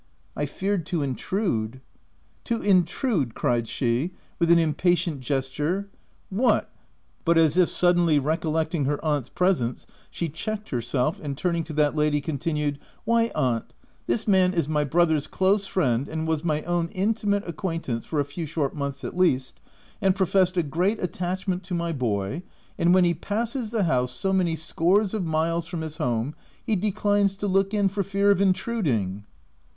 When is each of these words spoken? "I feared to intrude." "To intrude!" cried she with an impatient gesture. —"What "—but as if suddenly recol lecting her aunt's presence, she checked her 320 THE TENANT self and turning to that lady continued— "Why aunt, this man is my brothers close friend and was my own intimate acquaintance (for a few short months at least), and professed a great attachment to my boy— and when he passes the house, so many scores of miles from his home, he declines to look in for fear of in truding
"I 0.35 0.47
feared 0.47 0.87
to 0.87 1.03
intrude." 1.03 1.79
"To 2.45 2.59
intrude!" 2.59 3.35
cried 3.35 3.67
she 3.67 4.13
with 4.39 4.49
an 4.49 4.57
impatient 4.57 5.19
gesture. 5.19 5.89
—"What 6.41 6.73
"—but 7.23 7.37
as 7.37 7.55
if 7.55 7.69
suddenly 7.69 8.19
recol 8.19 8.51
lecting 8.51 8.85
her 8.85 8.97
aunt's 9.05 9.29
presence, 9.29 9.85
she 10.09 10.27
checked 10.27 10.71
her 10.71 10.81
320 10.81 10.81
THE 10.81 11.03
TENANT 11.05 11.13
self 11.13 11.23
and 11.27 11.37
turning 11.37 11.63
to 11.65 11.73
that 11.73 11.95
lady 11.95 12.19
continued— 12.19 12.79
"Why 13.05 13.29
aunt, 13.35 13.75
this 14.07 14.27
man 14.27 14.55
is 14.55 14.67
my 14.67 14.83
brothers 14.83 15.27
close 15.27 15.67
friend 15.67 16.07
and 16.07 16.27
was 16.27 16.43
my 16.43 16.63
own 16.63 16.87
intimate 16.87 17.47
acquaintance 17.47 18.03
(for 18.03 18.19
a 18.19 18.25
few 18.25 18.47
short 18.47 18.73
months 18.75 19.03
at 19.03 19.15
least), 19.15 19.59
and 20.01 20.15
professed 20.15 20.57
a 20.57 20.63
great 20.63 20.99
attachment 20.99 21.61
to 21.65 21.75
my 21.75 21.91
boy— 21.91 22.41
and 22.79 22.95
when 22.95 23.03
he 23.03 23.13
passes 23.13 23.69
the 23.69 23.83
house, 23.83 24.11
so 24.11 24.33
many 24.33 24.55
scores 24.55 25.13
of 25.13 25.25
miles 25.27 25.67
from 25.67 25.81
his 25.81 25.97
home, 25.97 26.33
he 26.65 26.75
declines 26.75 27.35
to 27.35 27.45
look 27.47 27.71
in 27.71 27.87
for 27.87 28.01
fear 28.01 28.31
of 28.31 28.41
in 28.41 28.51
truding 28.53 29.25